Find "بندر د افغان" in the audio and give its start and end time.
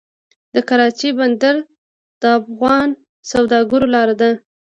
1.19-2.89